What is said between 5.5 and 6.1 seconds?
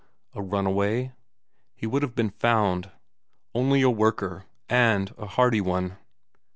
one.